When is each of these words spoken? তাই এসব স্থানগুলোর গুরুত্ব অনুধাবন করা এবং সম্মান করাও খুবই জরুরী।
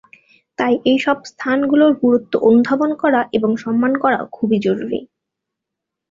তাই 0.57 0.73
এসব 0.85 1.17
স্থানগুলোর 1.25 1.91
গুরুত্ব 2.03 2.33
অনুধাবন 2.39 2.91
করা 2.95 3.21
এবং 3.31 3.51
সম্মান 3.57 3.93
করাও 3.97 4.25
খুবই 4.31 4.57
জরুরী। 4.59 4.99